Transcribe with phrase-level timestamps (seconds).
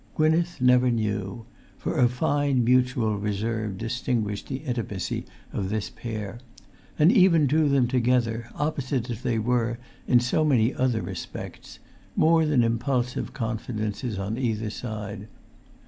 [0.15, 1.45] Gwynneth never knew;
[1.77, 6.39] for a fine mutual reserve distinguished the intimacy of this pair,
[6.97, 9.77] and even drew them together, opposite as they were
[10.07, 11.77] in so many other respects,
[12.15, 15.27] more than impulsive confidences on either side.